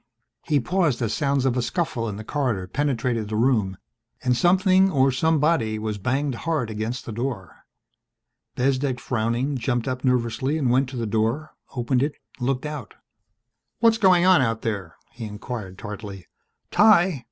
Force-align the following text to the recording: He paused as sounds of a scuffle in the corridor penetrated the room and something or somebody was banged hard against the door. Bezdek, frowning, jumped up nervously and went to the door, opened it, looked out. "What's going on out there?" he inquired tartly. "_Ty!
He 0.41 0.59
paused 0.59 0.99
as 1.03 1.13
sounds 1.13 1.45
of 1.45 1.55
a 1.55 1.61
scuffle 1.61 2.09
in 2.09 2.15
the 2.15 2.23
corridor 2.23 2.65
penetrated 2.65 3.29
the 3.29 3.35
room 3.35 3.77
and 4.23 4.35
something 4.35 4.89
or 4.89 5.11
somebody 5.11 5.77
was 5.77 5.99
banged 5.99 6.33
hard 6.33 6.71
against 6.71 7.05
the 7.05 7.11
door. 7.11 7.67
Bezdek, 8.55 8.99
frowning, 8.99 9.59
jumped 9.59 9.87
up 9.87 10.03
nervously 10.03 10.57
and 10.57 10.71
went 10.71 10.89
to 10.89 10.97
the 10.97 11.05
door, 11.05 11.53
opened 11.75 12.01
it, 12.01 12.13
looked 12.39 12.65
out. 12.65 12.95
"What's 13.77 13.99
going 13.99 14.25
on 14.25 14.41
out 14.41 14.63
there?" 14.63 14.95
he 15.11 15.25
inquired 15.25 15.77
tartly. 15.77 16.25
"_Ty! 16.71 17.19